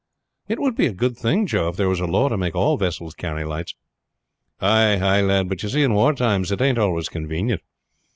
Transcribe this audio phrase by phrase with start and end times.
[0.47, 2.75] "It would be a good thing, Joe, if there was a law to make all
[2.75, 3.75] vessels carry lights."
[4.59, 7.61] "Ay, ay, lad; but you see in war times it ain't always convenient.